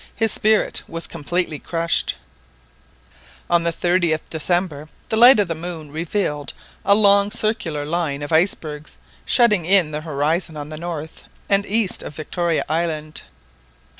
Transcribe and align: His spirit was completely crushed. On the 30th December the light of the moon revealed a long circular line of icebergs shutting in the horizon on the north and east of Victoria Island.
His 0.15 0.31
spirit 0.31 0.81
was 0.87 1.05
completely 1.05 1.59
crushed. 1.59 2.15
On 3.51 3.61
the 3.63 3.71
30th 3.71 4.21
December 4.31 4.89
the 5.09 5.15
light 5.15 5.39
of 5.39 5.47
the 5.47 5.53
moon 5.53 5.91
revealed 5.91 6.53
a 6.83 6.95
long 6.95 7.29
circular 7.29 7.85
line 7.85 8.23
of 8.23 8.31
icebergs 8.33 8.97
shutting 9.25 9.63
in 9.63 9.91
the 9.91 10.01
horizon 10.01 10.57
on 10.57 10.69
the 10.69 10.75
north 10.77 11.25
and 11.51 11.67
east 11.67 12.01
of 12.01 12.15
Victoria 12.15 12.65
Island. 12.67 13.21